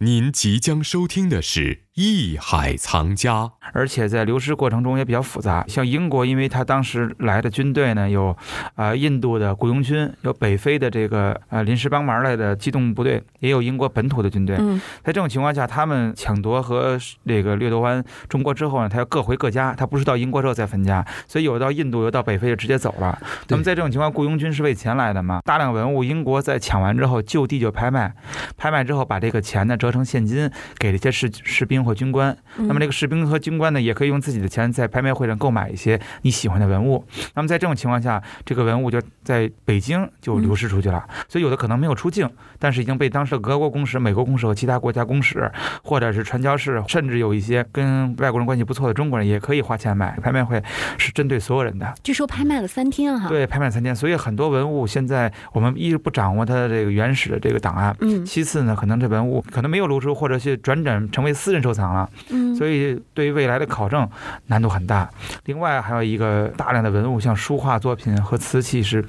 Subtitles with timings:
[0.00, 1.60] 您即将收听的是
[1.96, 5.64] 《艺海藏家》，而且在流失过程中也比较复杂。
[5.66, 8.36] 像英国，因为他当时来的军队呢，有
[8.74, 14.56] 啊、印度的雇佣军，有北非的这个呃临时帮忙来的机动部队，也有英国本土的军队。
[14.60, 23.18] 嗯在这种情况下，他们抢夺和这个掠夺完中国之后呢，他要各回各家，他不是到英国之后再分家，所以有到印度，有到北非就直接走了。
[23.48, 25.40] 那么在这种情况，雇佣军是为钱来的嘛？
[25.46, 28.12] 大量文物，英国在抢完之后就地就拍卖，
[28.58, 32.36] 拍卖之后把这个钱呢折成现金给这些士士兵或军官。
[32.56, 37.06] 那么这个士兵和军官呢，也可以用自己的钱在拍卖会上购买一些你喜欢的文物。
[37.34, 41.06] 那么在这种情况下，这个文物就在北京就流失出去了。
[41.28, 45.50] 所以有的可能没有出境，但是已经被当时的俄国公使、美国公使和其他国家公使，
[45.84, 50.18] 或者是传教士，甚至有一些跟外国人关系不错的中国人，也可以花钱买。
[50.22, 50.60] 拍卖会
[50.98, 53.94] 是针对所有人的，据说拍卖了三天哈。，对，拍卖三天。
[53.94, 57.94] 所以很多文物现在我们一是不掌握它的这个原始的这个档案。
[58.00, 64.08] 嗯其次呢，可能这文物可能没有流出，或者是转诊成为私人收藏了，嗯，所以对于未来的考证
[64.46, 65.08] 难度很大。
[65.44, 69.04] 另外还有一个大量的文物，像书画作品和瓷器是，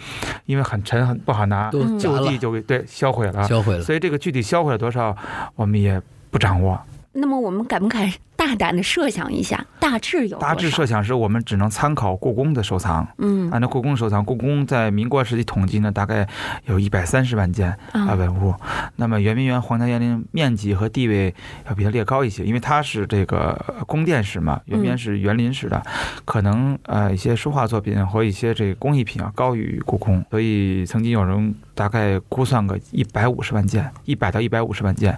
[0.46, 1.82] 因为很沉很不好拿，就
[2.26, 3.48] 地，就给对销毁了。
[3.48, 3.82] 销毁了。
[3.82, 5.16] 所以这个具体销毁了多少，
[5.56, 6.78] 我们也不掌握。
[7.14, 13.06] 那么我们敢不敢大胆的设想一下，大致有大致设想是我们只能参考故宫的收藏。
[13.18, 16.28] 嗯按照故宫收藏，故宫在民国时期统计呢，大概
[16.66, 18.54] 有一百三十万件啊啊文物。
[18.98, 21.34] 那么圆明园皇家园林面积和地位
[21.68, 25.82] 要比它略高一些，因为它是这个宫殿式嘛，圆明园是园林式的，
[26.24, 35.18] 可能呃一些书画作品和一些这个工艺品要高于故宫，所以曾经有人大概估算个一百五十万件，一百到一百五十万件，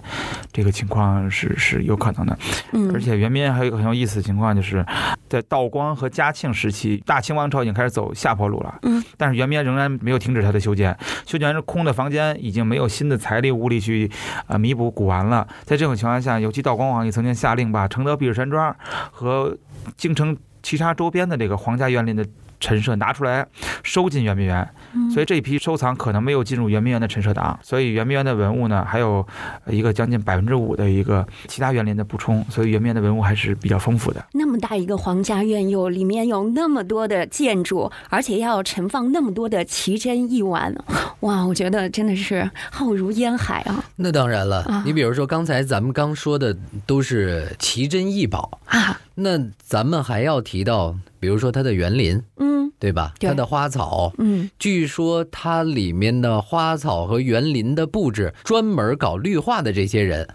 [0.52, 2.38] 这个情况是是有可能的。
[2.72, 4.84] 嗯，而且圆明园还有一个很有意思的情况，就是
[5.28, 8.78] 在道光和嘉庆时期，大清王朝已经开始走下坡路了。
[8.82, 14.10] 嗯，但是圆明园仍然没有停止它的修建，修建完是空的房间，已经没有新的财力物力去
[14.46, 15.46] 呃弥补古玩了。
[15.64, 18.74] 在这种情况下，尤其道光皇帝曾经下令把承德避暑山庄
[19.10, 19.56] 和
[19.96, 22.26] 京城其他周边的这个皇家园林的
[22.60, 23.46] 陈设拿出来
[23.82, 25.10] 收进圆明园，嗯。
[25.10, 29.26] 所以这一批收藏可能没有进入圆明园的陈设档，所以圆明园的文物呢，还有
[29.64, 34.24] 呃一个将近百分之五的一个其他园林的补充，所以圆明园的文物还是比较丰富的。
[34.32, 40.72] 那么大一个皇家院有里面有那么多的建筑，而且要盛放那么多的奇珍异玩，
[41.20, 43.82] 哇，我觉得真的是浩如烟海啊。
[43.96, 46.56] 那当然了啊，你比如说刚才咱们刚说的
[46.86, 49.00] 都是奇珍异宝，啊！
[49.22, 53.12] 那咱们还要提到，比如说它的园林，嗯对吧？
[53.18, 60.26] 对它的花草，嗯据说它里面的花草和园林的布置，专门搞绿化的这些人，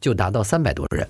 [0.00, 1.08] 就达到三百多人。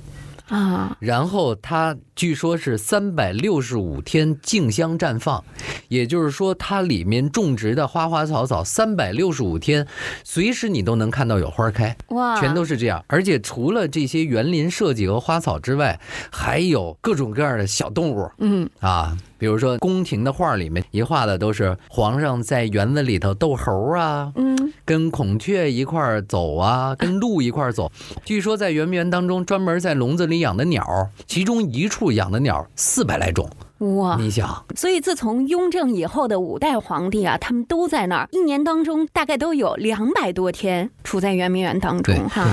[0.48, 5.44] 啊，然后它据说是三百六十五天竞相绽放，
[5.88, 9.86] 也就是说它里面种植的花花草草三百六十五天，
[10.24, 13.04] 随时你都能看到有花开，哇，全都是这样。
[13.08, 16.00] 而且除了这些园林设计和花草之外，
[16.30, 18.68] 还有各种各样的小动物嗯。
[18.80, 27.90] 啊，比如说宫廷的画里面一画的都是皇上在园子里头逗猴啊，嗯跟孔雀一块儿走啊， 跟鹿一块儿走。
[28.24, 33.48] 据说在圆明园当中，专门在笼子里养的鸟，其中一处养的鸟四百来种。
[33.78, 42.44] 哇，你想，所以自从雍正以后的五代皇帝啊，他们都在那儿，一年当中大概都有两百多天处在圆明园当中哈。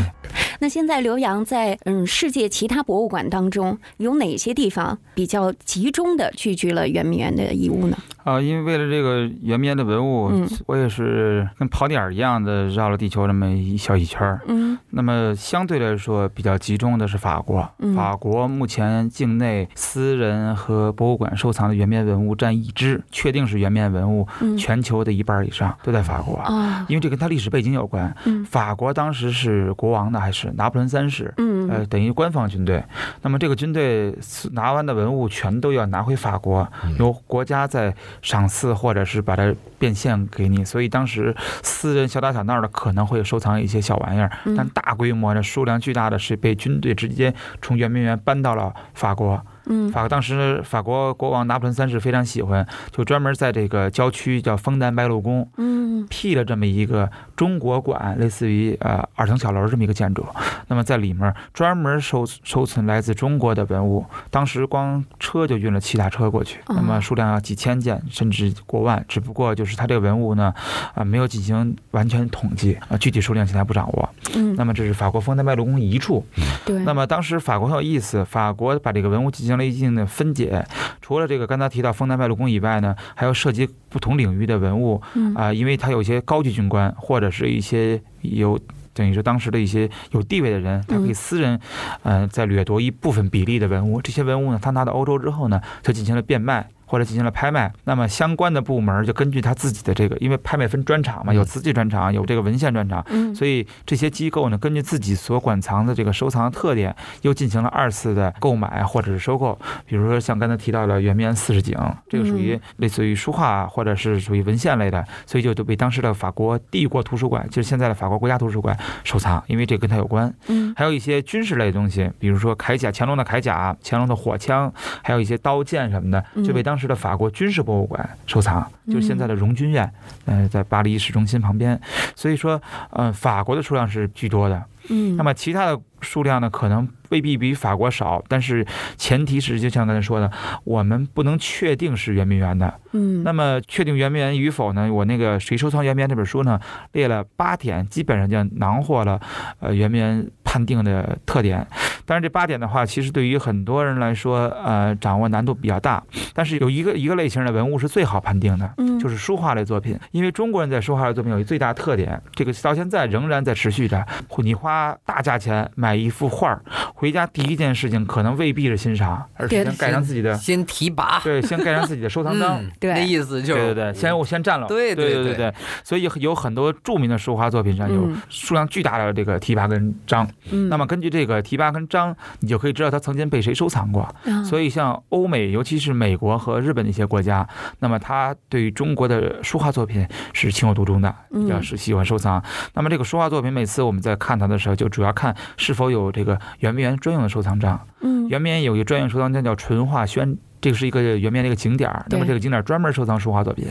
[0.60, 7.98] 那现在刘洋在嗯世界其他博物馆当中有哪些地方比较集中的聚集了圆明园的遗物呢？
[8.26, 10.50] 啊，因为为了这个圆边的文物，嗯。
[10.66, 14.42] 我也是跟跑点儿一样的绕了地球这么一小一圈儿。
[14.48, 14.76] 嗯。
[14.90, 17.96] 那么相对来说比较集中的是法国，嗯。
[17.96, 24.58] 法国目前境内私人和博物馆收藏的圆边文物占已知，确定是圆边文物，嗯。
[24.58, 26.36] 全球的一半以上都在法国。
[26.38, 28.44] 啊因为这跟它历史背景有关，嗯。
[28.44, 32.84] 法国当时是国王的还是拿破仑三世，嗯呃，等于官方军队。
[33.22, 34.14] 那么这个军队
[34.52, 36.68] 拿完的文物全都要拿回法国，
[36.98, 40.64] 由国家再赏赐或者是把它变现给你。
[40.64, 49.42] 所以当时私人小打小闹的可能会收藏一些小玩意儿，嗯但大规模的数量巨大的是被军队直接从圆明园搬到了法国。
[49.68, 55.50] 嗯法当时法国国王拿破仑三世非常喜欢，就专门在这个郊区叫枫丹白露宫。
[55.58, 60.26] 嗯辟了这么一个中国馆，类似于呃二层小楼这么一个建筑。
[60.68, 69.04] 那么在里面专门收收存来自中国的文物，当时光车就运了七大车过去，哦那么数量要几千件甚至过万。
[69.08, 70.54] 只不过就是它这个文物呢，
[70.94, 74.10] 啊、没有进行完全统计啊、具体数量现在不掌握。
[74.36, 76.26] 嗯，那么这是法国枫丹白露宫一处。
[76.66, 80.66] 对，那么当时法国很有意思，法国把这个文物进行了一定的分解，
[81.02, 88.60] 除了这个刚才提到枫丹白露宫以外呢，还有涉及不同领域的文物嗯啊、因为他有一些高级军官或者是一些有
[88.94, 91.58] 等于说当时的一些有地位的人，他可以私人，
[92.04, 94.02] 呃，在掠夺一部分比例的文物。
[94.02, 96.68] 这些文物呢，他拿到欧洲之后呢，就进行了变卖。
[96.86, 109.58] 或者进行了拍卖，那么相关的部门就根据他自己的这个，因为拍卖分专场嘛，有瓷器专场，有这个文献专场，嗯所以这些机构呢，根据自己所馆藏的这个收藏的特点，又进行了二次的购买或者是收购。
[109.86, 111.78] 比如说像刚才提到的圆明园四十景，
[112.10, 120.34] 这个属于类似于书画或者是属于文献类的，所以就都被当时的法国帝国图书馆，就是现在的法国国家图书馆收藏，因为这跟它有关。
[120.48, 124.72] 嗯还有一些军事类的东西，比如说铠甲，乾隆的铠甲、乾隆的火枪，
[125.02, 129.92] 还有一些刀剑什么的，就被当时的法国军事博物馆收藏，就是现在的荣军院，
[130.26, 131.80] 呃，在巴黎市中心旁边。
[132.16, 132.62] 所以说，
[132.92, 134.64] 呃，法国的数量是居多的。
[134.90, 138.64] 嗯，那么其他的数量呢，可能未必比法国少，但是
[138.98, 140.32] 前提是就像刚才说的，
[140.64, 142.72] 我们不能确定是圆明园的。
[142.92, 144.92] 嗯那么确定圆明园与否呢？
[144.94, 146.60] 我那个《谁收藏圆明园》这本书呢，
[146.92, 149.20] 列了八点，基本上就囊括了
[149.60, 151.66] 呃圆明园判定的特点。
[152.06, 156.04] 当然，这八点的话，其实对于很多人来说，呃，掌握难度比较大。
[156.34, 160.00] 但是有一个一个类型的文物是最好判定的，嗯就是书画类作品。
[160.12, 164.06] 因为中国人在书画类作品有一最大特点，这个到现在仍然在持续着。
[164.38, 166.62] 你花大价钱买一幅画儿，
[166.94, 170.36] 回家第一件事情可能未必是欣赏，而是对先盖上自己的。
[170.36, 175.54] 先提拔，对，先盖上自己的收藏 章，嗯，对那意思就是，对对对，先我先占了，对对对对对对，
[175.84, 181.95] 所以有很多著名的书画作品上有嗯数量巨大的这个提拔跟章，嗯，那么根据这个提拔跟章，
[182.40, 184.14] 你就可以知道它曾经被谁收藏过。
[184.44, 187.48] 所以以像欧美，尤其是美国和日本的一些国家，
[187.78, 192.44] 那么它对于中国的书画作品是情有独钟的，比较嗯是喜欢收藏。
[192.74, 197.80] 那么这个书画作品，每次我们在看它的时候，就主要看是否有这个圆明园专用的收藏章。
[198.02, 200.36] 嗯圆明园有一个专用收藏章叫纯画轩，
[200.66, 202.04] 这个是一个圆明园的一个景点儿。
[202.10, 203.68] 那么这个景点儿专门收藏书画作品。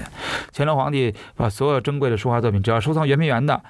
[0.52, 3.60] 乾隆皇帝把所有珍贵的书画作品，只要收藏圆明园的，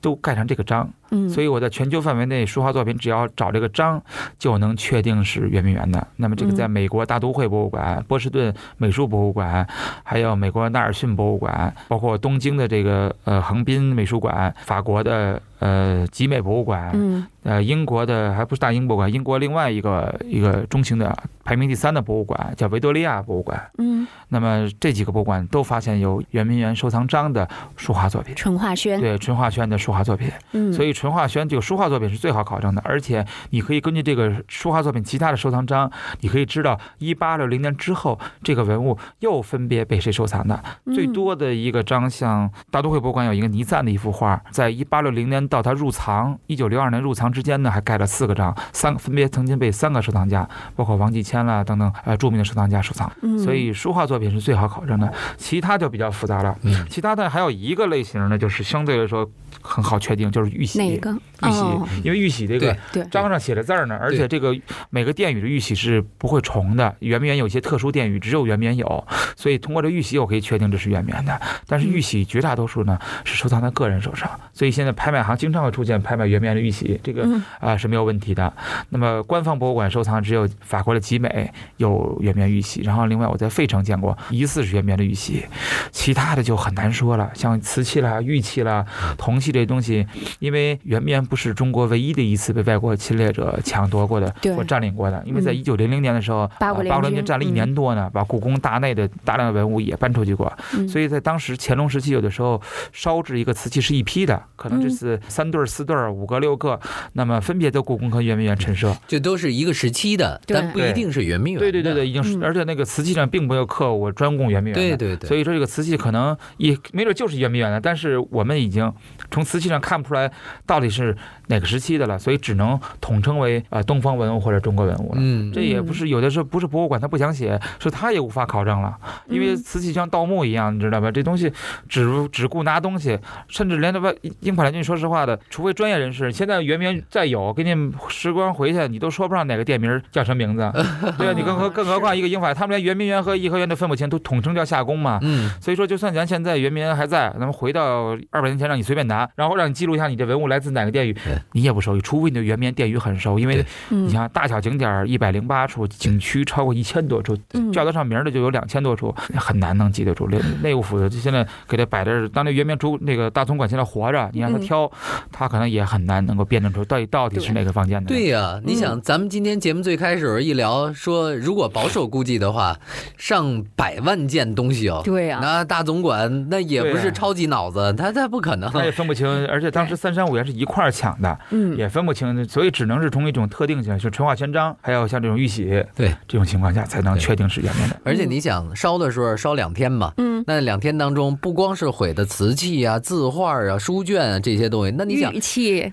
[0.00, 0.88] 都盖上这个章。
[1.10, 4.02] 嗯，所以我在全球范围内书画作品，只要找这个章，
[4.38, 6.06] 就能确定是圆明园的。
[6.16, 9.68] 那么这个在嗯美国大都会博物馆、波士顿美术博物馆，
[10.02, 23.70] 还有美国纳尔逊博物馆，包括东京的这个呃横滨美术馆、法国的呃集美博物馆，嗯呃，英国的还不是大英博物馆，英国另外一个一个中型的排名第三的博物馆叫维多利亚博物馆。
[23.78, 30.30] 嗯，那么这几个博物馆都发现有圆明园收藏章的书画作品，淳化轩，对淳化轩的书画作品。
[30.52, 40.62] 嗯，所以淳化轩这个书画作品是最好考证的，而且你可以根据这个书画作品其他的收藏章，你可以知道一八六零年之后这个文物又分别被谁收藏的。
[40.86, 53.12] 嗯最多的一个章，像大都会博物馆有一个倪瓒的一幅画，在一八六零年到他入藏一九六二年入藏之间呢，还盖了四个章，三分别曾经被三个收藏家，包括王继谦啦等等呃著名的收藏家收藏。
[53.20, 56.56] 嗯，所以书画作品是最好考证的，其他就比较复杂了。
[56.62, 60.78] 嗯其他的还有一个类型呢，就是相对来说很好确定，就是玉玺。
[60.78, 61.12] 哪个？
[61.12, 62.74] 玉玺哦，因为玉玺这个，
[63.10, 64.56] 章上写的字儿呢，而且这个
[64.88, 66.94] 每个殿宇的玉玺是不会重的。
[67.00, 69.06] 圆明园有一些特殊殿宇只有圆明园有，
[69.36, 71.38] 所以通过这玉玺我可以确定这是圆明园的。
[71.66, 77.42] 但是玉玺绝大多数呢是收藏在个人手上，所以现在拍卖行经常会出现拍卖圆明园的玉玺，这个嗯。
[77.58, 78.52] 啊是没有问题的。
[78.90, 85.44] 那么官方博物馆收藏只有法国的集美有圆明园玉玺，然后另外我在费城见过疑似是圆明园的玉玺，
[85.90, 88.86] 其他的就很难说了，像瓷器啦、玉器啦、
[89.18, 90.06] 铜器这些东西，
[90.38, 94.54] 因为圆明园不是中国唯一的一次被外国侵略者抢夺过的对。
[94.54, 95.56] 或占领过的，因为在嗯。
[95.56, 97.24] 一九零零年的时候，八国联军军。
[97.24, 100.88] 占了一年多呢，把故宫大内的大量的文物也搬出去过，嗯。
[100.88, 102.60] 所以在当时乾隆时期，有的时候
[102.92, 106.78] 烧制一个瓷器是一批的，可能这嗯次三对儿、四对儿、五个、六个，
[107.14, 108.94] 那么分别都故宫和圆明园陈设。
[109.08, 111.60] 这都是一个时期的，对但不一定是圆明园。
[111.60, 114.96] 对对对对，已经而且那个瓷器上并没有刻我专供圆明园的。
[114.96, 118.92] 对对对，所以说这个瓷器可能也没准就是圆明园的，但是我们已经
[119.30, 120.30] 从瓷器上看不出来
[120.66, 121.16] 到底是
[121.48, 125.18] 哪个时期的了，所以只能统称为呃东方文物或者中国文物了。
[125.18, 128.96] 嗯这也不是有的时候不是博物馆他不想写，是他也无法考证了，
[129.28, 131.10] 因为嗯瓷器像盗墓一样，你知道吧？
[131.10, 131.52] 这东西
[131.88, 140.72] 只只顾拿东西，甚至连那外英法联军，说实话的，除非专业人士，现在圆明园再有，给你时光回去，你都说不上哪个店名叫什么名字，
[141.18, 145.18] 对啊，你更何 更何况一个英法，他们连圆明园和颐和园都分不清，都统称叫夏宫嘛。
[145.22, 151.16] 嗯，所以说，就算咱现在圆明园还在，咱们回到二百年前让你随便拿，然后让你记录一下你这文物来自哪个殿宇，
[151.52, 157.72] 你也不熟悉，除非你对圆明园殿宇很熟，因为你像大小景点一百零八处，景区超过一千多处，嗯。
[157.72, 160.28] 叫得上名儿的就有两千多处，很难能记得住。
[160.28, 164.60] 内内务府的现在给他摆着，当那圆明主那个大总管现在活着，你让他嗯。
[164.60, 164.92] 挑，
[165.30, 168.08] 他可能也很难能够辨认出到底到底是哪个房间的。
[168.08, 172.78] 对呀、你嗯想，咱们今天节目最开始一聊说，如果保守估计的话，
[173.16, 175.00] 上百万件东西哦。
[175.04, 178.70] 对啊，那大总管那也不是超级脑子，他他不可能。
[178.70, 187.96] 他也分不清，而且当时三山五院是一块儿抢的，嗯，也分不清，所以只能是从一种特定性，就淳化宣章，还有像这种玉玺，对这种情况下才能确定是圆明的。
[188.04, 195.32] 而且你想烧的时候烧两天嘛，嗯，那两天当中不光是毁的瓷器啊、字画啊、书卷啊这些东西，那你想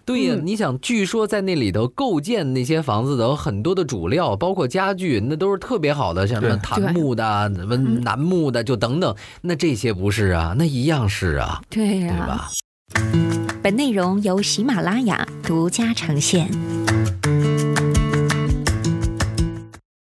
[0.06, 9.16] 对呀、嗯你想，据说在那里头构建那些房子的有很多的主料，包括家具，那都是特别好的，像什么檀木的啊、什么楠木的，就等等。
[9.42, 10.56] 那这些不是啊？
[10.58, 12.50] 那一样是啊，对呀、对吧？
[13.62, 16.50] 本内容由喜马拉雅独家呈现。